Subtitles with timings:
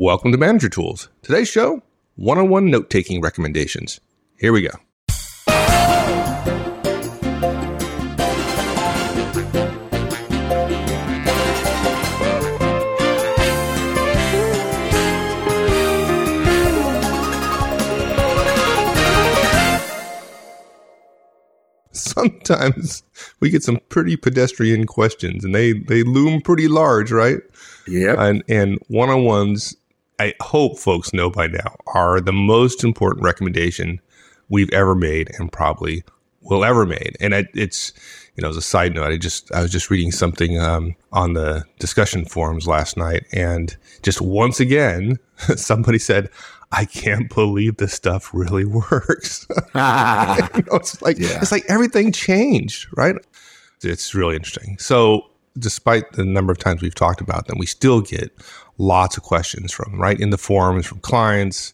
[0.00, 1.08] Welcome to Manager Tools.
[1.22, 1.82] Today's show
[2.14, 3.98] one on one note taking recommendations.
[4.38, 4.70] Here we go.
[21.90, 23.02] Sometimes
[23.40, 27.40] we get some pretty pedestrian questions and they, they loom pretty large, right?
[27.88, 28.14] Yeah.
[28.18, 29.74] And and one on ones,
[30.18, 34.00] I hope folks know by now, are the most important recommendation
[34.48, 36.02] we've ever made and probably
[36.40, 37.16] will ever made.
[37.20, 37.92] And I, it's
[38.36, 41.34] you know, as a side note, I just I was just reading something um, on
[41.34, 45.18] the discussion forums last night, and just once again,
[45.56, 46.30] somebody said.
[46.70, 49.46] I can't believe this stuff really works.
[49.74, 51.38] you know, it's like Yeah.
[51.40, 53.14] it's like everything changed, right?
[53.82, 54.76] It's really interesting.
[54.78, 55.27] So
[55.58, 58.32] despite the number of times we've talked about them, we still get
[58.78, 61.72] lots of questions from right in the forums from clients,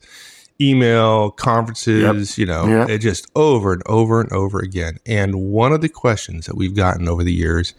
[0.60, 2.86] email, conferences, you know, Yeah.
[2.88, 4.98] it just over and over and over again.
[5.04, 7.74] And one of the questions that we've gotten over the years,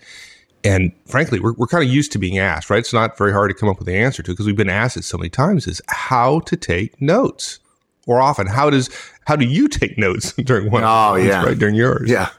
[0.63, 2.79] and frankly, we're, we're kind of used to being asked, right?
[2.79, 4.97] It's not very hard to come up with the answer to because we've been asked
[4.97, 7.59] it so many times is how to take notes.
[8.07, 8.89] Or often, how does
[9.25, 10.83] how do you take notes during one?
[10.85, 11.43] Oh, yeah.
[11.43, 12.07] right during yours.
[12.09, 12.29] Yeah.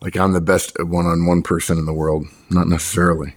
[0.00, 2.26] Like I'm the best one on one person in the world.
[2.50, 3.34] Not necessarily.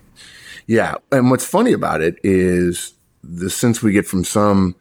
[0.68, 0.96] Yeah.
[1.12, 4.76] And what's funny about it is the sense we get from some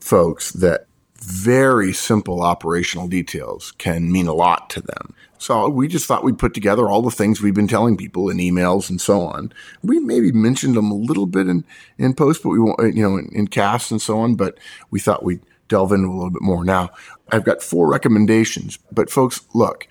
[0.00, 5.14] folks that very simple operational details can mean a lot to them.
[5.38, 8.38] So we just thought we'd put together all the things we've been telling people in
[8.38, 9.52] emails and so on.
[9.82, 11.64] We maybe mentioned them a little bit in,
[11.98, 14.58] in post, but we won't, you know, in, in casts and so on, but
[14.90, 16.64] we thought we'd delve into a little bit more.
[16.64, 16.90] Now
[17.30, 19.88] I've got four recommendations, but folks, look,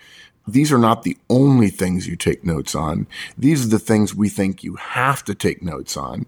[0.51, 3.07] these are not the only things you take notes on.
[3.37, 6.25] These are the things we think you have to take notes on.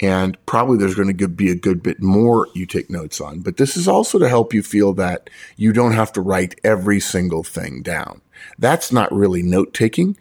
[0.00, 3.40] And probably there's going to be a good bit more you take notes on.
[3.40, 6.98] But this is also to help you feel that you don't have to write every
[6.98, 8.20] single thing down.
[8.58, 10.16] That's not really note taking.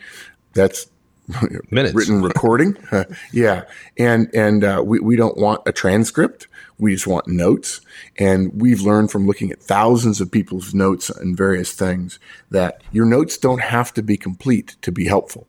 [0.54, 0.88] That's
[1.72, 1.96] Minutes.
[1.96, 2.78] written recording.
[3.32, 3.64] yeah.
[3.98, 6.48] And, and, uh, we, we don't want a transcript.
[6.82, 7.80] We just want notes.
[8.18, 12.18] And we've learned from looking at thousands of people's notes and various things
[12.50, 15.48] that your notes don't have to be complete to be helpful.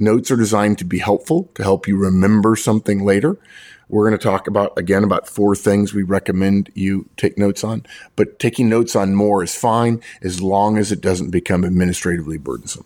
[0.00, 3.38] Notes are designed to be helpful, to help you remember something later.
[3.88, 7.86] We're going to talk about, again, about four things we recommend you take notes on,
[8.16, 12.84] but taking notes on more is fine as long as it doesn't become administratively burdensome.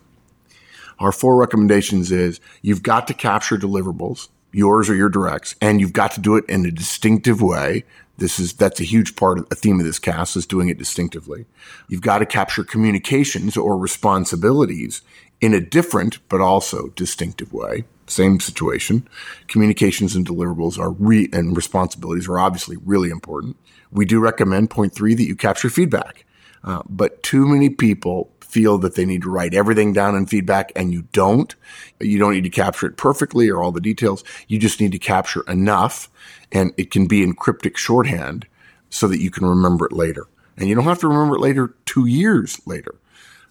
[0.98, 5.92] Our four recommendations is you've got to capture deliverables, yours or your directs, and you've
[5.92, 7.84] got to do it in a distinctive way.
[8.18, 10.78] This is, that's a huge part of a theme of this cast is doing it
[10.78, 11.46] distinctively.
[11.88, 15.02] You've got to capture communications or responsibilities
[15.40, 17.84] in a different, but also distinctive way.
[18.06, 19.08] Same situation.
[19.46, 23.56] Communications and deliverables are re, and responsibilities are obviously really important.
[23.90, 26.26] We do recommend point three that you capture feedback.
[26.62, 30.72] Uh, but too many people feel that they need to write everything down in feedback
[30.74, 31.54] and you don't.
[32.00, 34.24] You don't need to capture it perfectly or all the details.
[34.48, 36.10] You just need to capture enough
[36.52, 38.46] and it can be in cryptic shorthand
[38.90, 40.26] so that you can remember it later.
[40.56, 42.94] And you don't have to remember it later two years later.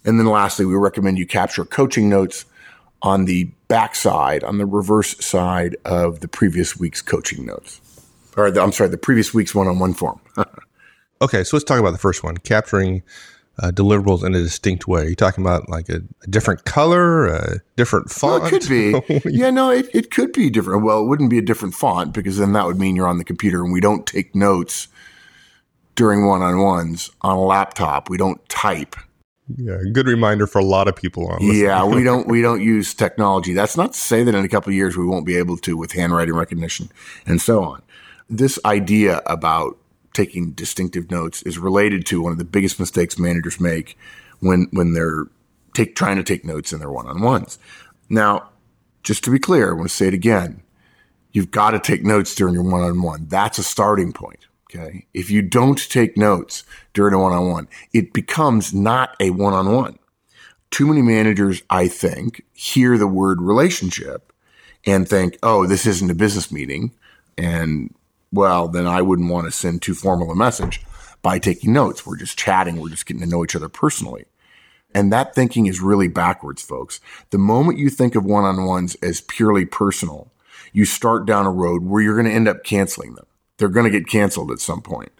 [0.04, 2.44] And then lastly, we recommend you capture coaching notes
[3.02, 7.80] on the backside, on the reverse side of the previous week's coaching notes.
[8.36, 10.20] Or the, I'm sorry, the previous week's one-on-one form.
[11.22, 13.02] Okay, so let's talk about the first one, capturing
[13.60, 15.02] uh, deliverables in a distinct way.
[15.02, 18.42] Are you talking about like a, a different color, a different font?
[18.42, 19.30] Well, it could be.
[19.30, 20.82] yeah, no, it, it could be different.
[20.82, 23.24] Well, it wouldn't be a different font because then that would mean you're on the
[23.24, 24.88] computer and we don't take notes
[25.94, 28.08] during one-on-ones on a laptop.
[28.08, 28.96] We don't type.
[29.58, 31.38] yeah, good reminder for a lot of people on.
[31.42, 33.52] Yeah, we don't we don't use technology.
[33.52, 35.76] That's not to say that in a couple of years we won't be able to
[35.76, 36.88] with handwriting recognition
[37.26, 37.82] and so on.
[38.30, 39.76] This idea about
[40.12, 43.96] taking distinctive notes is related to one of the biggest mistakes managers make
[44.40, 45.26] when when they're
[45.74, 47.58] take trying to take notes in their one-on-ones.
[48.08, 48.48] Now,
[49.02, 50.62] just to be clear, I want to say it again.
[51.32, 53.26] You've got to take notes during your one-on-one.
[53.28, 54.46] That's a starting point.
[54.68, 55.06] Okay.
[55.14, 59.98] If you don't take notes during a one-on-one, it becomes not a one-on-one
[60.70, 64.32] too many managers, I think, hear the word relationship
[64.86, 66.92] and think, oh, this isn't a business meeting.
[67.36, 67.94] And
[68.32, 70.80] well, then I wouldn't want to send too formal a message
[71.22, 72.06] by taking notes.
[72.06, 72.80] We're just chatting.
[72.80, 74.24] We're just getting to know each other personally.
[74.94, 77.00] And that thinking is really backwards, folks.
[77.30, 80.32] The moment you think of one-on-ones as purely personal,
[80.72, 83.26] you start down a road where you're going to end up canceling them.
[83.58, 85.12] They're going to get canceled at some point.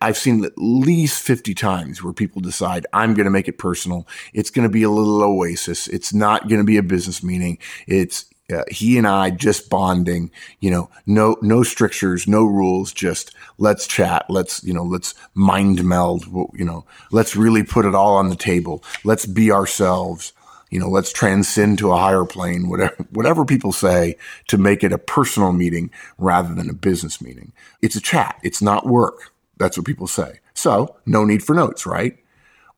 [0.00, 4.06] I've seen at least 50 times where people decide, I'm going to make it personal.
[4.34, 5.88] It's going to be a little oasis.
[5.88, 7.58] It's not going to be a business meeting.
[7.86, 13.34] It's, uh, he and I just bonding, you know, no, no strictures, no rules, just
[13.58, 14.26] let's chat.
[14.28, 18.36] Let's, you know, let's mind meld, you know, let's really put it all on the
[18.36, 18.84] table.
[19.04, 20.32] Let's be ourselves.
[20.70, 24.16] You know, let's transcend to a higher plane, whatever, whatever people say
[24.48, 27.52] to make it a personal meeting rather than a business meeting.
[27.82, 28.38] It's a chat.
[28.42, 29.32] It's not work.
[29.56, 30.40] That's what people say.
[30.54, 32.18] So no need for notes, right?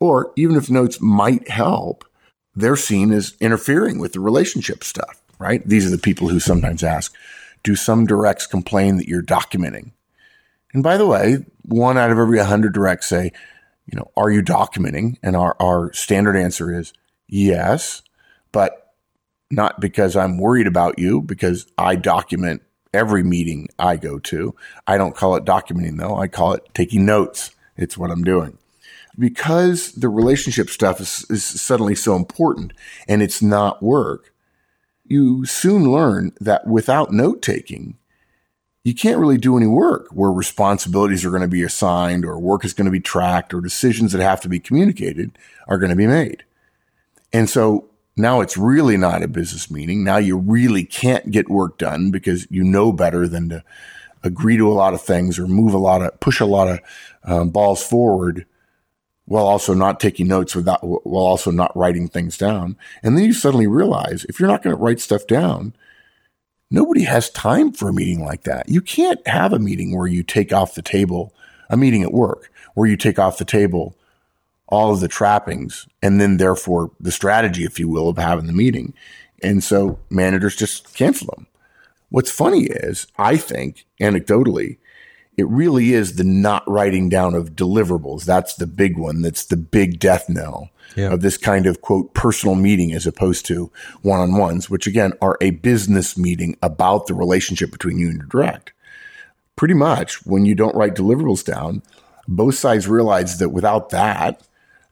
[0.01, 2.05] Or even if notes might help,
[2.55, 5.67] they're seen as interfering with the relationship stuff right?
[5.67, 7.15] These are the people who sometimes ask,
[7.63, 9.93] do some directs complain that you're documenting?
[10.73, 13.33] And by the way, one out of every 100 directs say,
[13.87, 15.17] you know, are you documenting?
[15.23, 16.93] And our, our standard answer is
[17.27, 18.03] yes,
[18.53, 18.95] but
[19.51, 22.63] not because I'm worried about you, because I document
[22.93, 24.55] every meeting I go to.
[24.87, 26.17] I don't call it documenting though.
[26.17, 27.55] I call it taking notes.
[27.77, 28.59] It's what I'm doing.
[29.19, 32.73] Because the relationship stuff is, is suddenly so important
[33.09, 34.33] and it's not work,
[35.11, 37.97] you soon learn that without note taking,
[38.85, 42.65] you can't really do any work where responsibilities are going to be assigned or work
[42.65, 45.97] is going to be tracked or decisions that have to be communicated are going to
[45.97, 46.45] be made.
[47.33, 50.05] And so now it's really not a business meeting.
[50.05, 53.65] Now you really can't get work done because you know better than to
[54.23, 56.81] agree to a lot of things or move a lot of, push a lot of
[57.25, 58.47] um, balls forward
[59.29, 62.77] while also not taking notes without, while also not writing things down.
[63.03, 65.75] And then you suddenly realize if you're not going to write stuff down,
[66.71, 68.71] nobody has time for a meeting like that.
[68.71, 71.35] You can't have a meeting where you take off the table,
[71.69, 73.95] a meeting at work where you take off the table
[74.67, 78.53] all of the trappings and then therefore the strategy, if you will, of having the
[78.53, 78.95] meeting.
[79.43, 81.47] And so managers just cancel them.
[82.09, 84.79] What's funny is I think anecdotally,
[85.39, 88.25] it really is the not writing down of deliverables.
[88.25, 89.23] That's the big one.
[89.23, 91.13] That's the big death knell yeah.
[91.13, 93.71] of this kind of quote personal meeting as opposed to
[94.03, 98.19] one on ones, which again are a business meeting about the relationship between you and
[98.19, 98.73] your direct.
[99.55, 101.83] Pretty much when you don't write deliverables down,
[102.27, 104.43] both sides realize that without that,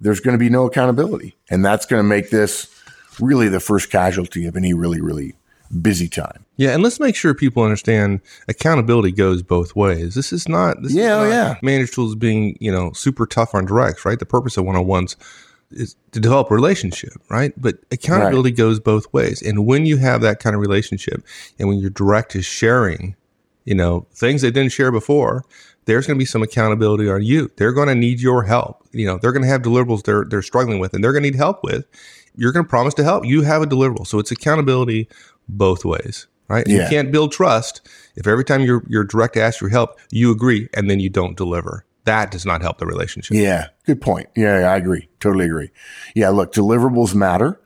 [0.01, 1.35] there's going to be no accountability.
[1.51, 2.73] And that's going to make this
[3.19, 5.35] really the first casualty of any really, really
[5.81, 6.45] busy time.
[6.57, 10.15] Yeah, and let's make sure people understand accountability goes both ways.
[10.15, 11.55] This is not this yeah, is not yeah.
[11.63, 14.19] Manager Tools being, you know, super tough on directs, right?
[14.19, 15.17] The purpose of one-on-ones
[15.71, 17.53] is to develop a relationship, right?
[17.57, 18.57] But accountability right.
[18.57, 19.43] goes both ways.
[19.43, 21.25] And when you have that kind of relationship
[21.59, 23.17] and when your direct is sharing,
[23.65, 25.45] you know, things they didn't share before,
[25.87, 27.51] there's going to be some accountability on you.
[27.57, 28.87] They're going to need your help.
[28.93, 31.31] You know, they're going to have deliverables they're they're struggling with and they're going to
[31.31, 31.87] need help with.
[32.37, 33.25] You're going to promise to help.
[33.25, 34.07] You have a deliverable.
[34.07, 35.09] So it's accountability
[35.49, 36.67] both ways, right?
[36.67, 36.85] Yeah.
[36.85, 37.81] You can't build trust
[38.17, 41.37] if every time you're you're direct asks for help, you agree and then you don't
[41.37, 41.85] deliver.
[42.05, 43.37] That does not help the relationship.
[43.37, 44.29] Yeah, good point.
[44.37, 45.09] Yeah, I agree.
[45.19, 45.71] Totally agree.
[46.15, 47.61] Yeah, look, deliverables matter.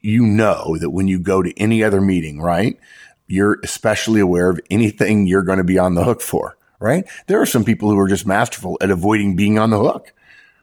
[0.00, 2.78] You know that when you go to any other meeting, right?
[3.26, 7.08] You're especially aware of anything you're going to be on the hook for, right?
[7.26, 10.12] There are some people who are just masterful at avoiding being on the hook.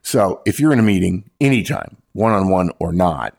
[0.03, 3.35] So if you're in a meeting anytime, one on one or not,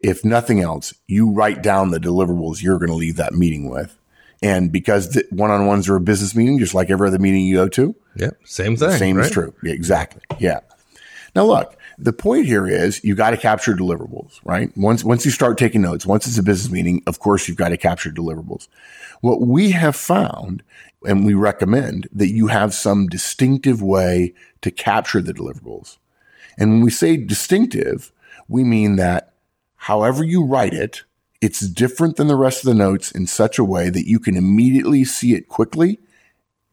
[0.00, 3.96] if nothing else, you write down the deliverables you're going to leave that meeting with.
[4.42, 7.68] And because the one-on-ones are a business meeting, just like every other meeting you go
[7.68, 7.94] to.
[8.16, 8.38] Yep.
[8.44, 8.98] Same thing.
[8.98, 9.26] Same right?
[9.26, 9.54] is true.
[9.62, 10.22] Yeah, exactly.
[10.38, 10.60] Yeah.
[11.36, 14.74] Now look, the point here is you got to capture deliverables, right?
[14.76, 17.68] Once, once you start taking notes, once it's a business meeting, of course you've got
[17.68, 18.68] to capture deliverables.
[19.20, 20.62] What we have found
[21.04, 25.98] and we recommend that you have some distinctive way to capture the deliverables.
[26.58, 28.12] And when we say distinctive,
[28.48, 29.29] we mean that
[29.80, 31.04] however you write it,
[31.40, 34.36] it's different than the rest of the notes in such a way that you can
[34.36, 35.98] immediately see it quickly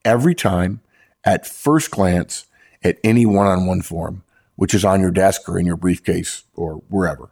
[0.03, 0.81] every time
[1.23, 2.47] at first glance
[2.83, 4.23] at any one-on-one form,
[4.57, 7.29] which is on your desk or in your briefcase or wherever.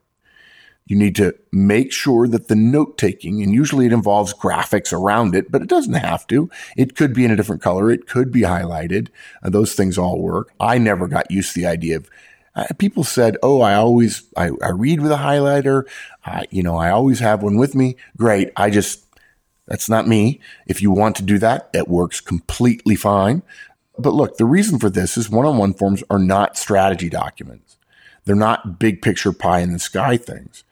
[0.88, 5.34] You need to make sure that the note taking, and usually it involves graphics around
[5.36, 6.50] it, but it doesn't have to.
[6.78, 7.90] It could be in a different color.
[7.90, 9.10] It could be highlighted.
[9.44, 10.54] Uh, those things all work.
[10.60, 12.10] I never got used to the idea of
[12.56, 15.84] uh, people said, "Oh, I always I, I read with a highlighter.
[16.26, 18.52] I, you know, I always have one with me." Great.
[18.56, 19.06] I just
[19.68, 20.40] that's not me.
[20.68, 23.42] If you want to do that, it works completely fine.
[23.98, 27.78] But look, the reason for this is one-on-one forms are not strategy documents.
[28.26, 30.64] They're not big picture pie in the sky things.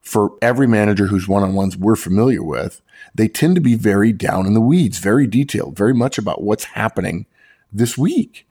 [0.00, 2.80] For every manager whose one-on-ones we're familiar with,
[3.14, 6.64] they tend to be very down in the weeds, very detailed, very much about what's
[6.64, 7.26] happening
[7.72, 8.46] this week.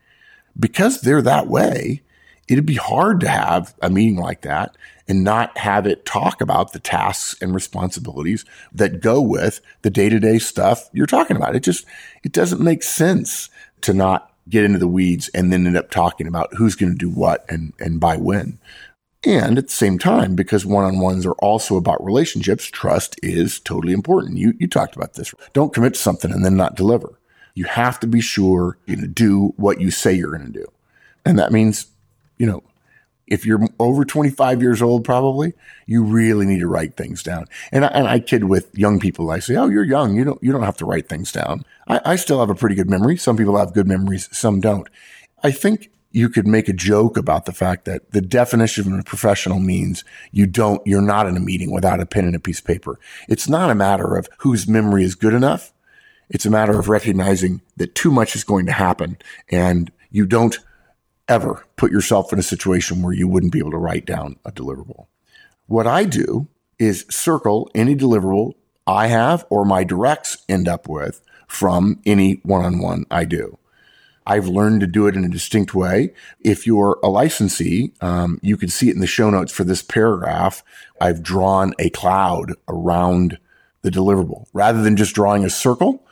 [0.60, 2.02] Because they're that way,
[2.48, 4.76] it'd be hard to have a meeting like that
[5.08, 10.10] and not have it talk about the tasks and responsibilities that go with the day
[10.10, 11.56] to day stuff you're talking about.
[11.56, 11.86] It just,
[12.24, 13.50] it doesn't make sense
[13.82, 16.98] to not get into the weeds and then end up talking about who's going to
[16.98, 18.60] do what and, and by when.
[19.26, 23.60] And at the same time, because one on ones are also about relationships, trust is
[23.60, 24.38] totally important.
[24.38, 25.34] You, you talked about this.
[25.54, 27.20] Don't commit to something and then not deliver.
[27.56, 30.60] You have to be sure you're going to do what you say you're going to
[30.60, 30.68] do.
[31.26, 31.88] And that means,
[32.38, 32.64] you know,
[33.28, 35.54] if you're over 25 years old, probably
[35.86, 37.46] you really need to write things down.
[37.72, 39.30] And I, and I kid with young people.
[39.32, 40.16] I say, "Oh, you're young.
[40.16, 42.76] You don't you don't have to write things down." I, I still have a pretty
[42.76, 43.18] good memory.
[43.18, 44.30] Some people have good memories.
[44.32, 44.88] Some don't.
[45.44, 49.04] I think you could make a joke about the fact that the definition of a
[49.04, 52.60] professional means you don't, you're not in a meeting without a pen and a piece
[52.60, 52.98] of paper.
[53.28, 55.74] It's not a matter of whose memory is good enough.
[56.30, 59.18] It's a matter of recognizing that too much is going to happen
[59.50, 60.58] and you don't
[61.28, 64.52] ever put yourself in a situation where you wouldn't be able to write down a
[64.52, 65.08] deliverable.
[65.68, 66.48] What I do
[66.80, 68.54] is circle any deliverable
[68.86, 73.58] I have or my directs end up with from any one on one I do.
[74.26, 76.14] I've learned to do it in a distinct way.
[76.42, 79.82] If you're a licensee, um, you can see it in the show notes for this
[79.82, 80.64] paragraph.
[81.00, 83.38] I've drawn a cloud around
[83.84, 86.04] the deliverable rather than just drawing a circle,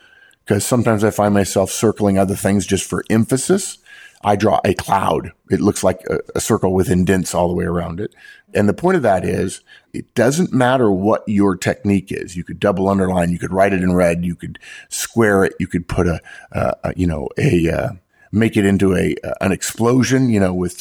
[0.44, 3.78] because sometimes I find myself circling other things just for emphasis.
[4.22, 5.32] I draw a cloud.
[5.50, 8.14] It looks like a, a, circle with indents all the way around it.
[8.54, 9.60] And the point of that is
[9.92, 12.36] it doesn't matter what your technique is.
[12.36, 14.58] You could double underline, you could write it in red, you could
[14.88, 16.20] square it, you could put a,
[16.52, 17.90] a you know, a, uh,
[18.32, 20.80] make it into a an explosion, you know, with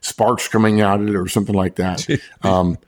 [0.00, 2.06] sparks coming out of it or something like that.
[2.42, 2.78] um,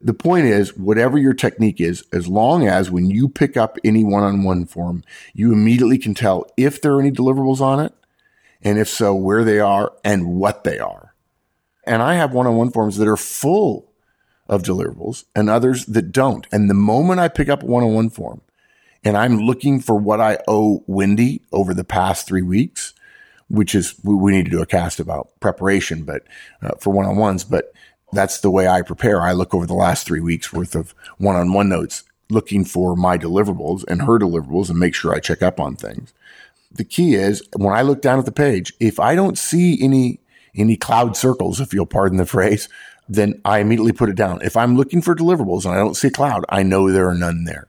[0.00, 4.04] the point is, whatever your technique is, as long as when you pick up any
[4.04, 5.02] one-on-one form,
[5.32, 7.94] you immediately can tell if there are any deliverables on it,
[8.62, 11.14] and if so, where they are and what they are.
[11.84, 13.92] And I have one-on-one forms that are full
[14.48, 16.46] of deliverables and others that don't.
[16.52, 18.40] And the moment I pick up a one-on-one form
[19.04, 22.92] and I'm looking for what I owe Wendy over the past three weeks,
[23.48, 26.24] which is we need to do a cast about preparation, but
[26.60, 27.44] uh, for one on ones.
[27.44, 27.72] But
[28.12, 29.20] that's the way I prepare.
[29.20, 32.96] I look over the last three weeks worth of one on one notes, looking for
[32.96, 36.12] my deliverables and her deliverables, and make sure I check up on things.
[36.76, 40.20] The key is when I look down at the page, if I don't see any
[40.54, 42.68] any cloud circles, if you'll pardon the phrase,
[43.08, 44.40] then I immediately put it down.
[44.42, 47.14] If I'm looking for deliverables and I don't see a cloud, I know there are
[47.14, 47.68] none there.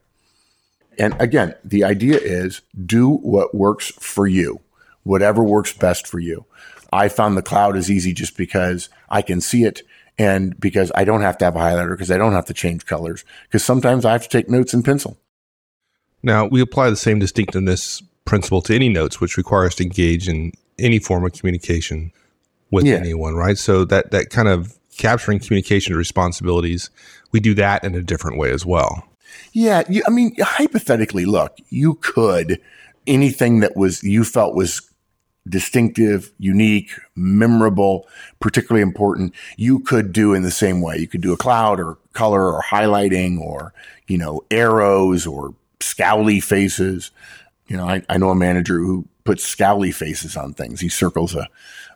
[0.97, 4.61] And again, the idea is do what works for you
[5.07, 6.45] whatever works best for you.
[6.91, 9.81] I found the cloud is easy just because I can see it
[10.19, 12.85] and because I don't have to have a highlighter because I don't have to change
[12.85, 15.17] colors because sometimes I have to take notes in pencil.
[16.23, 20.51] Now, we apply the same distinctiveness principle to any notes, which requires to engage in
[20.77, 22.11] any form of communication
[22.69, 22.95] with yeah.
[22.95, 23.57] anyone, right?
[23.57, 26.89] So that, that kind of capturing communication responsibilities,
[27.31, 29.07] we do that in a different way as well.
[29.53, 29.83] Yeah.
[29.89, 32.61] You, I mean, hypothetically, look, you could
[33.07, 34.81] anything that was, you felt was
[35.47, 38.05] distinctive, unique, memorable,
[38.39, 40.97] particularly important, you could do in the same way.
[40.97, 43.73] You could do a cloud or color or highlighting or,
[44.07, 47.11] you know, arrows or scowly faces.
[47.67, 50.79] You know, I, I know a manager who puts scowly faces on things.
[50.79, 51.47] He circles a,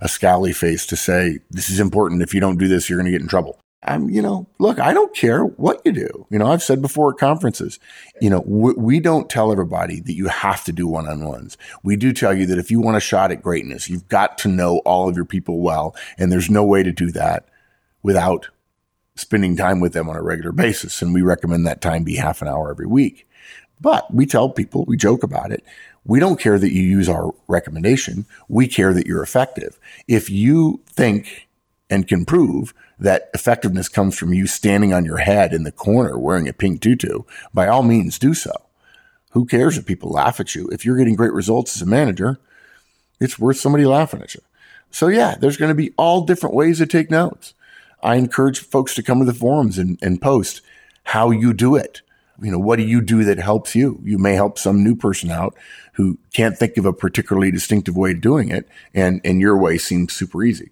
[0.02, 2.22] a scowly face to say, this is important.
[2.22, 3.58] If you don't do this, you're going to get in trouble.
[3.84, 6.28] I'm, you know, look, I don't care what you do.
[6.30, 7.80] You know, I've said before at conferences,
[8.20, 11.58] you know, we, we don't tell everybody that you have to do one on ones.
[11.82, 14.50] We do tell you that if you want a shot at greatness, you've got to
[14.50, 15.96] know all of your people well.
[16.20, 17.48] And there's no way to do that
[18.04, 18.50] without
[19.16, 21.02] spending time with them on a regular basis.
[21.02, 23.28] And we recommend that time be half an hour every week.
[23.82, 25.66] But we tell people, we joke about it.
[26.06, 28.26] We don't care that you use our recommendation.
[28.48, 29.80] We care that you're effective.
[30.08, 31.48] If you think
[31.90, 36.18] and can prove that effectiveness comes from you standing on your head in the corner
[36.18, 37.24] wearing a pink tutu,
[37.54, 38.54] by all means do so.
[39.32, 40.68] Who cares if people laugh at you?
[40.72, 42.40] If you're getting great results as a manager,
[43.20, 44.42] it's worth somebody laughing at you.
[44.92, 47.54] So yeah, there's going to be all different ways to take notes.
[48.04, 50.62] I encourage folks to come to the forums and, and post
[51.06, 52.02] how you do it.
[52.42, 54.00] You know, what do you do that helps you?
[54.04, 55.56] You may help some new person out
[55.94, 58.68] who can't think of a particularly distinctive way of doing it.
[58.94, 60.72] And, and your way seems super easy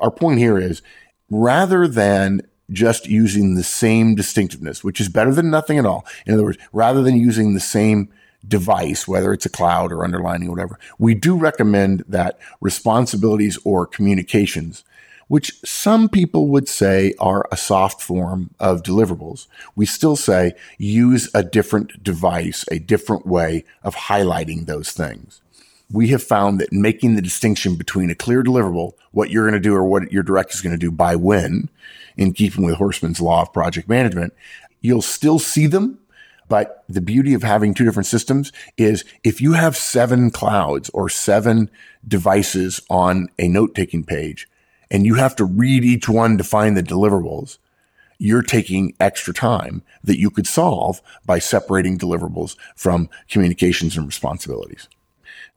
[0.00, 0.82] our point here is
[1.30, 6.04] rather than just using the same distinctiveness, which is better than nothing at all.
[6.26, 8.08] In other words, rather than using the same
[8.46, 13.86] device, whether it's a cloud or underlining or whatever, we do recommend that responsibilities or
[13.86, 14.84] communications,
[15.28, 21.28] which some people would say are a soft form of deliverables, we still say use
[21.34, 25.40] a different device, a different way of highlighting those things
[25.90, 29.60] we have found that making the distinction between a clear deliverable, what you're going to
[29.60, 31.68] do or what your direct is going to do by when,
[32.16, 34.34] in keeping with Horstman's law of project management,
[34.80, 35.98] you'll still see them.
[36.48, 41.08] But the beauty of having two different systems is if you have seven clouds or
[41.08, 41.70] seven
[42.06, 44.48] devices on a note taking page,
[44.90, 47.58] and you have to read each one to find the deliverables,
[48.18, 54.88] you're taking extra time that you could solve by separating deliverables from communications and responsibilities.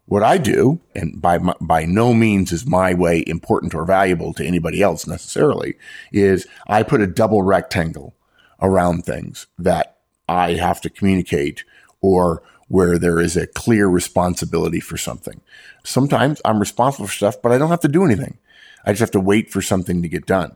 [0.06, 4.46] What I do, and by by no means is my way important or valuable to
[4.46, 5.76] anybody else necessarily,
[6.12, 8.16] is I put a double rectangle
[8.60, 11.64] around things that I have to communicate
[12.02, 15.42] or where there is a clear responsibility for something.
[15.84, 18.38] Sometimes I'm responsible for stuff, but I don't have to do anything.
[18.86, 20.56] I just have to wait for something to get done.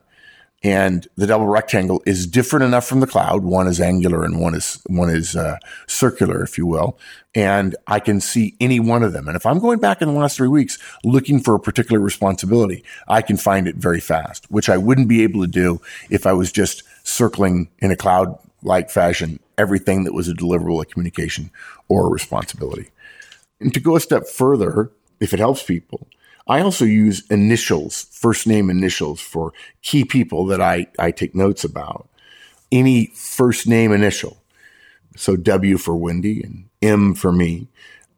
[0.66, 3.44] And the double rectangle is different enough from the cloud.
[3.44, 6.98] One is angular and one is, one is, uh, circular, if you will.
[7.36, 9.28] And I can see any one of them.
[9.28, 12.86] And if I'm going back in the last three weeks looking for a particular responsibility,
[13.10, 16.32] I can find it very fast, which I wouldn't be able to do if I
[16.32, 21.52] was just circling in a cloud like fashion everything that was a deliverable, a communication
[21.90, 22.90] or a responsibility.
[23.60, 26.08] And to go a step further, if it helps people,
[26.48, 31.64] I also use initials, first name initials for key people that I, I take notes
[31.64, 32.10] about.
[32.72, 34.42] Any first name initial,
[35.16, 37.68] so W for Wendy and M for me,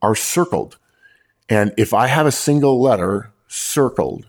[0.01, 0.77] are circled.
[1.50, 4.27] And if I have a single letter circled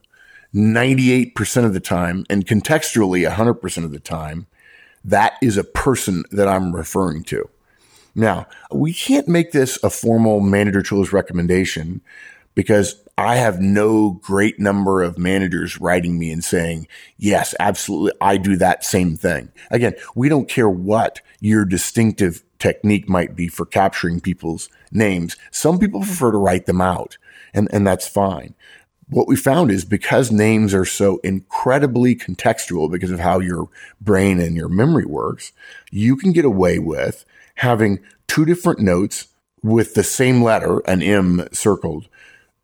[0.54, 4.46] 98% of the time and contextually 100% of the time,
[5.04, 7.48] that is a person that I'm referring to.
[8.14, 12.00] Now, we can't make this a formal manager tools recommendation
[12.54, 18.12] because I have no great number of managers writing me and saying, yes, absolutely.
[18.20, 19.50] I do that same thing.
[19.70, 25.36] Again, we don't care what your distinctive technique might be for capturing people's names.
[25.50, 27.16] Some people prefer to write them out
[27.54, 28.54] and, and that's fine.
[29.08, 33.68] What we found is because names are so incredibly contextual because of how your
[34.00, 35.52] brain and your memory works,
[35.90, 37.24] you can get away with
[37.56, 39.28] having two different notes
[39.62, 42.08] with the same letter, an M circled,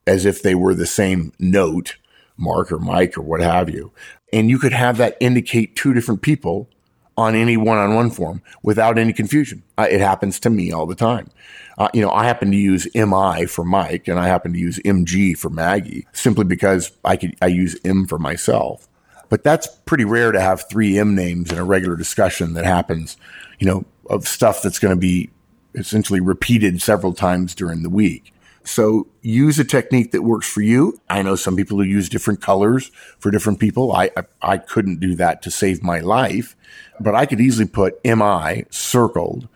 [0.06, 1.96] as if they were the same note,
[2.36, 3.92] Mark or Mike or what have you.
[4.32, 6.68] And you could have that indicate two different people
[7.16, 9.62] on any one-on-one form without any confusion.
[9.76, 11.30] Uh, it happens to me all the time.
[11.78, 14.78] Uh, you know, I happen to use MI for Mike and I happen to use
[14.80, 18.88] MG for Maggie simply because I could, I use M for myself.
[19.28, 23.16] But that's pretty rare to have three M names in a regular discussion that happens,
[23.58, 25.30] you know, of stuff that's going to be
[25.74, 28.32] essentially repeated several times during the week.
[28.64, 31.00] So use a technique that works for you.
[31.10, 33.92] I know some people who use different colors for different people.
[33.92, 36.56] I, I, I couldn't do that to save my life,
[37.00, 39.48] but I could easily put MI circled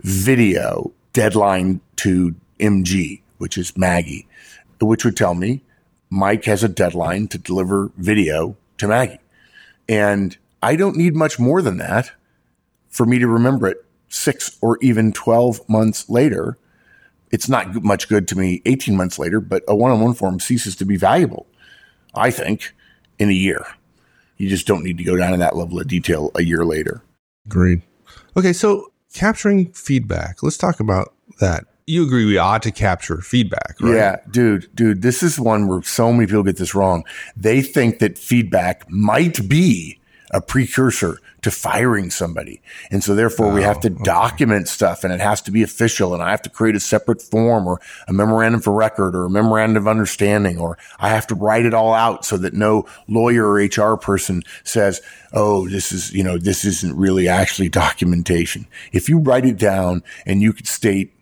[0.00, 4.26] video deadline to MG, which is Maggie,
[4.80, 5.62] which would tell me
[6.10, 9.18] Mike has a deadline to deliver video to Maggie.
[9.88, 12.12] And I don't need much more than that
[12.88, 16.58] for me to remember it six or even 12 months later
[17.32, 20.84] it's not much good to me 18 months later, but a one-on-one form ceases to
[20.84, 21.46] be valuable,
[22.14, 22.74] I think,
[23.18, 23.66] in a year.
[24.36, 27.02] You just don't need to go down to that level of detail a year later.
[27.46, 27.82] Agreed.
[28.36, 30.42] Okay, so capturing feedback.
[30.42, 31.64] Let's talk about that.
[31.86, 33.94] You agree we ought to capture feedback, right?
[33.94, 37.04] Yeah, dude, dude, this is one where so many people get this wrong.
[37.36, 39.98] They think that feedback might be
[40.32, 42.62] a precursor to firing somebody.
[42.90, 44.04] And so therefore oh, we have to oh, okay.
[44.04, 47.20] document stuff and it has to be official and I have to create a separate
[47.20, 51.34] form or a memorandum for record or a memorandum of understanding or I have to
[51.34, 56.12] write it all out so that no lawyer or HR person says, Oh, this is,
[56.12, 58.66] you know, this isn't really actually documentation.
[58.92, 61.12] If you write it down and you could state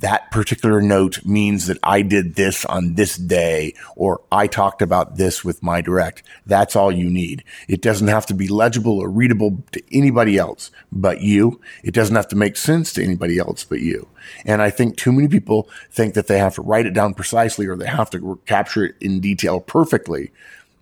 [0.00, 5.16] that particular note means that I did this on this day or I talked about
[5.16, 6.22] this with my direct.
[6.46, 7.44] That's all you need.
[7.68, 11.60] It doesn't have to be legible or readable to anybody else but you.
[11.82, 14.08] It doesn't have to make sense to anybody else but you.
[14.44, 17.66] And I think too many people think that they have to write it down precisely
[17.66, 20.32] or they have to capture it in detail perfectly.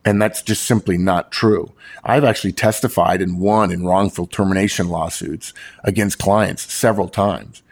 [0.05, 1.73] And that's just simply not true.
[2.03, 5.53] I've actually testified and won in wrongful termination lawsuits
[5.85, 7.63] against clients several times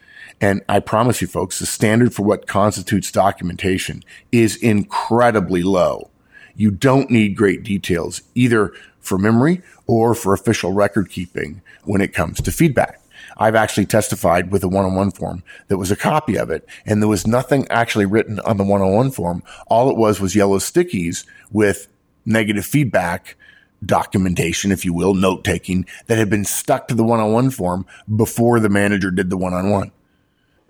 [0.40, 6.10] and I promise you folks, the standard for what constitutes documentation is incredibly low.
[6.56, 12.14] You don't need great details either for memory or for official record keeping when it
[12.14, 13.00] comes to feedback.
[13.36, 17.08] I've actually testified with a one-on-one form that was a copy of it and there
[17.08, 19.42] was nothing actually written on the one-on-one form.
[19.66, 21.88] All it was was yellow stickies with
[22.24, 23.36] negative feedback
[23.84, 28.60] documentation, if you will, note taking that had been stuck to the one-on-one form before
[28.60, 29.90] the manager did the one-on-one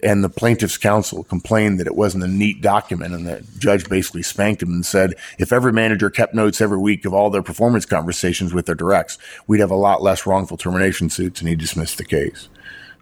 [0.02, 4.22] and the plaintiff's counsel complained that it wasn't a neat document and the judge basically
[4.22, 7.86] spanked him and said if every manager kept notes every week of all their performance
[7.86, 11.98] conversations with their directs we'd have a lot less wrongful termination suits and he dismissed
[11.98, 12.48] the case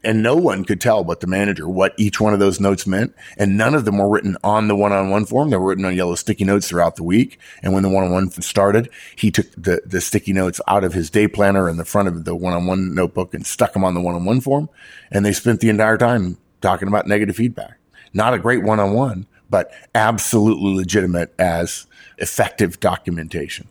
[0.05, 3.15] And no one could tell but the manager what each one of those notes meant.
[3.37, 5.51] And none of them were written on the one on one form.
[5.51, 7.39] They were written on yellow sticky notes throughout the week.
[7.63, 10.93] And when the one on one started, he took the, the sticky notes out of
[10.93, 13.85] his day planner in the front of the one on one notebook and stuck them
[13.85, 14.69] on the one on one form.
[15.11, 17.79] And they spent the entire time talking about negative feedback.
[18.13, 21.87] Not a great one on one, but absolutely legitimate as
[22.19, 23.69] effective documentation.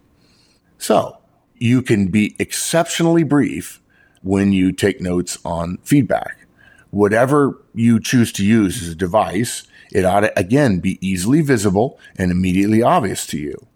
[0.78, 1.18] So
[1.58, 3.82] you can be exceptionally brief
[4.22, 6.46] when you take notes on feedback.
[6.90, 12.00] Whatever you choose to use as a device, it ought to again be easily visible
[12.18, 13.68] and immediately obvious to you.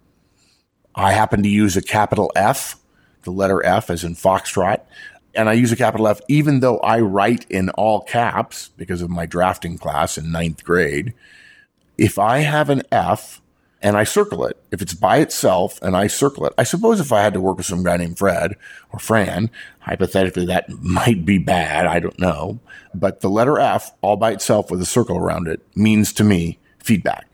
[0.96, 2.78] I happen to use a capital F,
[3.24, 4.82] the letter F as in Foxtrot,
[5.34, 9.10] and I use a capital F even though I write in all caps because of
[9.10, 11.14] my drafting class in ninth grade.
[11.98, 13.42] If I have an F
[13.82, 17.12] and I circle it, if it's by itself and I circle it, I suppose if
[17.12, 18.56] I had to work with some guy named Fred
[18.92, 21.86] or Fran, hypothetically that might be bad.
[21.86, 22.60] I don't know.
[22.94, 26.60] But the letter F all by itself with a circle around it means to me
[26.80, 27.28] feedback.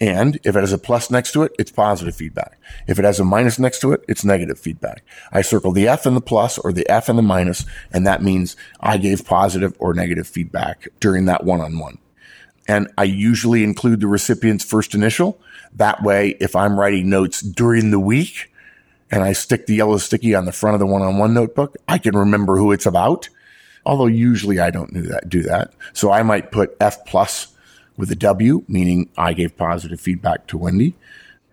[0.00, 2.58] And if it has a plus next to it, it's positive feedback.
[2.86, 5.04] If it has a minus next to it, it's negative feedback.
[5.32, 8.22] I circle the F and the plus or the F and the minus, and that
[8.22, 11.98] means I gave positive or negative feedback during that one on one.
[12.66, 15.40] And I usually include the recipient's first initial.
[15.74, 18.52] That way, if I'm writing notes during the week
[19.10, 21.76] and I stick the yellow sticky on the front of the one on one notebook,
[21.86, 23.28] I can remember who it's about.
[23.86, 25.74] Although usually I don't do that, do that.
[25.92, 27.53] So I might put F plus
[27.96, 30.94] with a W, meaning I gave positive feedback to Wendy.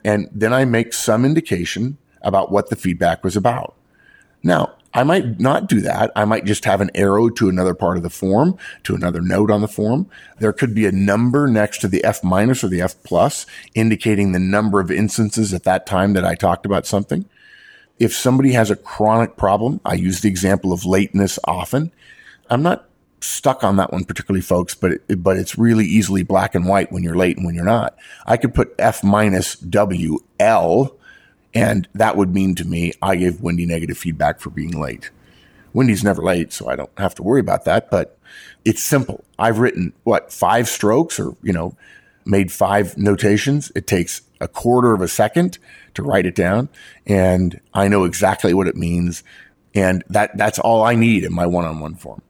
[0.04, 3.75] And then I make some indication about what the feedback was about.
[4.43, 6.12] Now, I might not do that.
[6.15, 9.49] I might just have an arrow to another part of the form, to another note
[9.49, 10.10] on the form.
[10.39, 14.32] There could be a number next to the F minus or the F plus, indicating
[14.32, 17.25] the number of instances at that time that I talked about something.
[17.99, 21.91] If somebody has a chronic problem, I use the example of lateness often.
[22.49, 22.89] I'm not
[23.23, 26.91] stuck on that one particularly, folks, but it, but it's really easily black and white
[26.91, 27.95] when you're late and when you're not.
[28.25, 30.95] I could put F minus W L,
[31.53, 35.12] and that would mean to me I gave Wendy negative feedback for being late.
[35.73, 37.89] Wendy's never late, so I don't have to worry about that.
[37.89, 38.17] But
[38.65, 39.23] it's simple.
[39.39, 41.75] I've written what five strokes, or you know,
[42.25, 43.71] made five notations.
[43.75, 45.60] It takes a quarter of a second
[45.93, 46.69] to write it down,
[47.05, 49.23] and I know exactly what it means.
[49.73, 52.21] And that that's all I need in my one-on-one form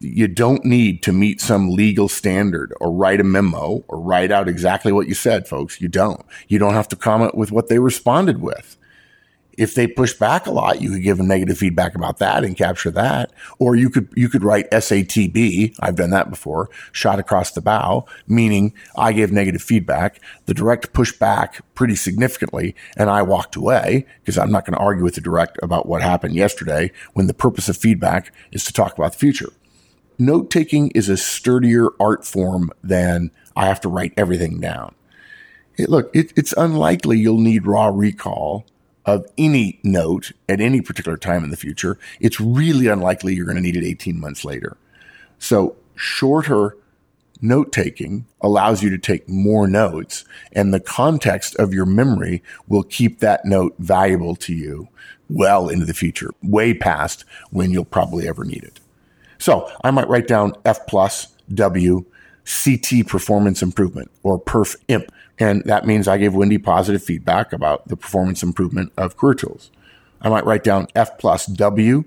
[0.00, 4.48] you don't need to meet some legal standard or write a memo or write out
[4.48, 5.80] exactly what you said, folks.
[5.80, 6.24] You don't.
[6.46, 8.76] You don't have to comment with what they responded with.
[9.56, 12.56] If they push back a lot, you could give them negative feedback about that and
[12.56, 13.32] capture that.
[13.58, 15.74] Or you could, you could write SATB.
[15.80, 16.70] I've done that before.
[16.92, 20.20] Shot across the bow, meaning I gave negative feedback.
[20.46, 24.84] The direct pushed back pretty significantly and I walked away because I'm not going to
[24.84, 28.72] argue with the direct about what happened yesterday when the purpose of feedback is to
[28.72, 29.50] talk about the future
[30.18, 34.94] note taking is a sturdier art form than I have to write everything down.
[35.76, 38.66] It, look, it, it's unlikely you'll need raw recall
[39.06, 41.98] of any note at any particular time in the future.
[42.20, 44.76] It's really unlikely you're going to need it 18 months later.
[45.38, 46.76] So shorter
[47.40, 52.82] note taking allows you to take more notes and the context of your memory will
[52.82, 54.88] keep that note valuable to you
[55.30, 58.80] well into the future, way past when you'll probably ever need it.
[59.38, 62.04] So I might write down F plus W
[62.44, 65.12] CT performance improvement or perf imp.
[65.38, 69.70] And that means I gave Wendy positive feedback about the performance improvement of career tools.
[70.20, 72.04] I might write down F plus W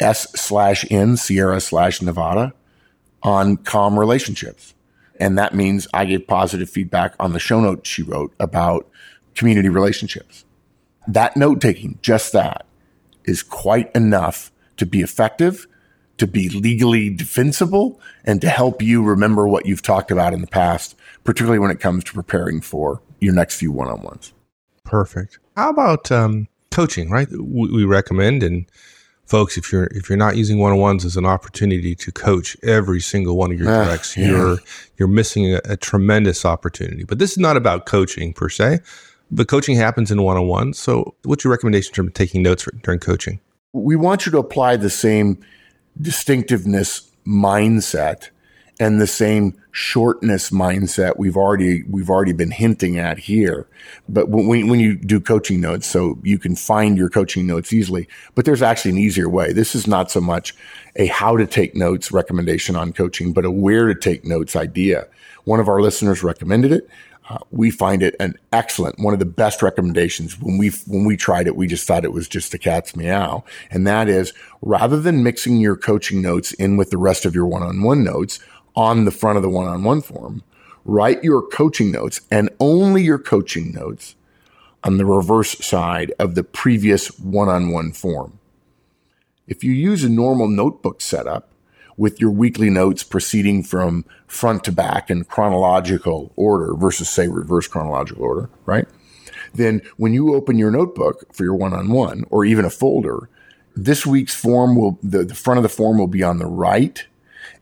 [0.00, 2.54] S slash N Sierra slash Nevada
[3.22, 4.74] on calm relationships.
[5.20, 8.88] And that means I gave positive feedback on the show note she wrote about
[9.34, 10.44] community relationships.
[11.08, 12.64] That note taking, just that,
[13.24, 15.66] is quite enough to be effective
[16.18, 20.46] to be legally defensible and to help you remember what you've talked about in the
[20.46, 24.32] past, particularly when it comes to preparing for your next few one on ones.
[24.84, 25.38] Perfect.
[25.56, 27.10] How about um, coaching?
[27.10, 28.66] Right, we, we, recommend and
[29.26, 32.56] folks, if you're if you're not using one on ones as an opportunity to coach
[32.62, 34.28] every single one of your uh, directs, yeah.
[34.28, 34.58] you're
[34.96, 37.04] you're missing a, a tremendous opportunity.
[37.04, 38.80] But this is not about coaching per se,
[39.30, 40.72] but coaching happens in one on one.
[40.72, 43.40] So, what's your recommendation in terms of taking notes for, during coaching?
[43.72, 45.38] We want you to apply the same
[46.00, 48.30] distinctiveness mindset
[48.80, 53.66] and the same shortness mindset we've already we've already been hinting at here.
[54.08, 58.08] But when when you do coaching notes, so you can find your coaching notes easily.
[58.34, 59.52] But there's actually an easier way.
[59.52, 60.54] This is not so much
[60.96, 65.06] a how to take notes recommendation on coaching, but a where to take notes idea.
[65.44, 66.88] One of our listeners recommended it.
[67.28, 70.40] Uh, we find it an excellent, one of the best recommendations.
[70.40, 73.44] When we when we tried it, we just thought it was just a cat's meow,
[73.70, 77.46] and that is rather than mixing your coaching notes in with the rest of your
[77.46, 78.40] one-on-one notes
[78.74, 80.42] on the front of the one-on-one form,
[80.84, 84.14] write your coaching notes and only your coaching notes
[84.84, 88.38] on the reverse side of the previous one-on-one form.
[89.46, 91.50] If you use a normal notebook setup,
[91.98, 97.68] with your weekly notes proceeding from front to back in chronological order versus say reverse
[97.68, 98.88] chronological order, right?
[99.52, 103.28] Then when you open your notebook for your one on one or even a folder,
[103.74, 107.06] this week's form will, the, the front of the form will be on the right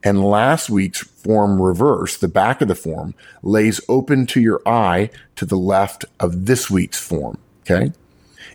[0.05, 5.11] and last week's form reverse, the back of the form lays open to your eye
[5.37, 7.38] to the left of this week's form.
[7.62, 7.92] Okay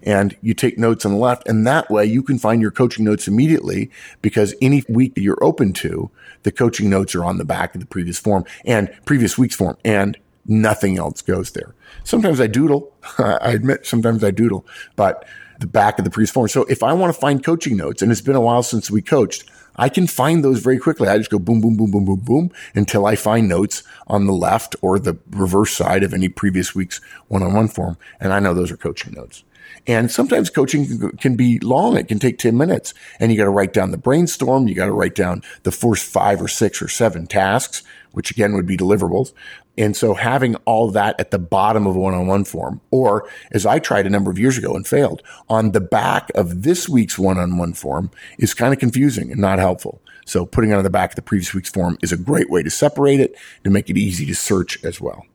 [0.04, 1.48] and you take notes on the left.
[1.48, 5.44] And that way you can find your coaching notes immediately because any week that you're
[5.44, 6.10] open to,
[6.44, 9.78] the coaching notes are on the back of the previous form and previous week's form
[9.86, 11.76] and nothing else goes there.
[12.04, 12.94] Sometimes I doodle.
[13.18, 15.26] I admit sometimes I doodle, but
[15.60, 16.48] the back of the previous form.
[16.48, 19.02] So if I want to find coaching notes and it's been a while since we
[19.02, 21.08] coached, I can find those very quickly.
[21.08, 24.34] I just go boom, boom, boom, boom, boom, boom until I find notes on the
[24.34, 27.00] left or the reverse side of any previous week's
[27.30, 27.98] one-on-one form.
[28.20, 29.44] And I know those are coaching notes.
[29.88, 31.98] And sometimes coaching can be long.
[31.98, 34.68] It can take 10 minutes and you got to write down the brainstorm.
[34.68, 38.54] You got to write down the first five or six or seven tasks, which again
[38.54, 39.34] would be deliverables.
[39.78, 43.80] And so having all that at the bottom of a one-on-one form, or as I
[43.80, 47.74] tried a number of years ago and failed on the back of this week's one-on-one
[47.74, 50.02] form is kind of confusing and not helpful.
[50.26, 52.64] So putting it on the back of the previous week's form is a great way
[52.64, 55.26] to separate it to make it easy to search as well.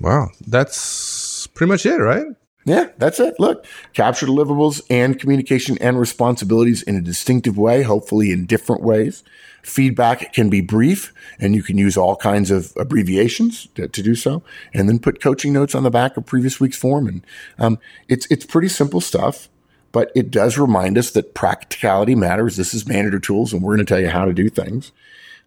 [0.00, 0.30] Wow.
[0.46, 2.26] That's pretty much it, right?
[2.64, 3.36] Yeah, that's it.
[3.38, 9.24] Look, capture deliverables and communication and responsibilities in a distinctive way, hopefully in different ways.
[9.62, 14.14] Feedback can be brief and you can use all kinds of abbreviations to, to do
[14.14, 14.42] so
[14.74, 17.06] and then put coaching notes on the back of previous week's form.
[17.06, 17.26] And,
[17.58, 19.48] um, it's, it's pretty simple stuff,
[19.90, 22.56] but it does remind us that practicality matters.
[22.56, 24.92] This is Manager Tools and we're going to tell you how to do things.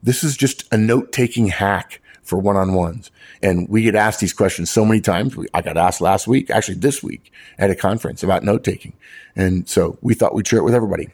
[0.01, 3.11] This is just a note taking hack for one on ones.
[3.41, 5.35] And we get asked these questions so many times.
[5.53, 8.93] I got asked last week, actually this week at a conference about note taking.
[9.35, 11.09] And so we thought we'd share it with everybody.